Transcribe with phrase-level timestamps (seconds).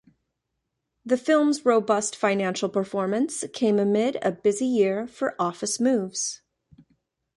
[1.05, 6.41] The firm's robust financial performance came amid a busy year for office moves.